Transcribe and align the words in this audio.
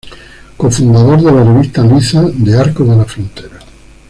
Cofundador 0.57 1.21
de 1.21 1.31
la 1.31 1.43
revista 1.43 1.83
"Liza", 1.83 2.23
de 2.23 2.57
Arcos 2.57 2.89
de 2.89 2.95
la 2.95 3.05
Frontera. 3.05 3.59